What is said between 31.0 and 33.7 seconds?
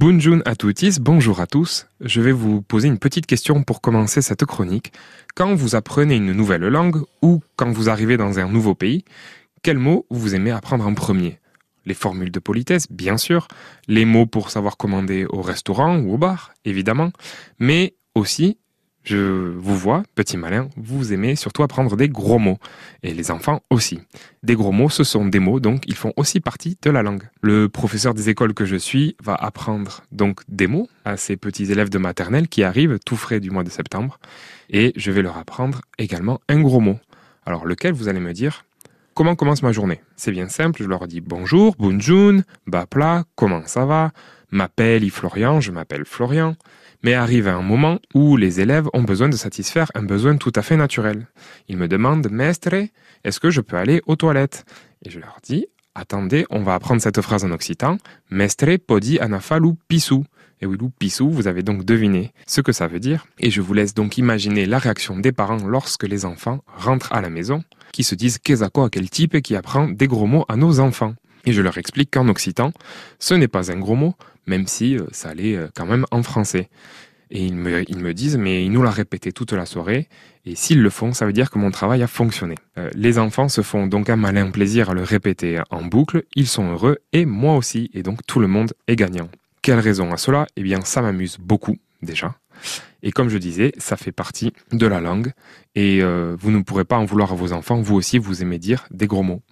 à ces petits élèves de maternelle qui arrivent tout frais du mois de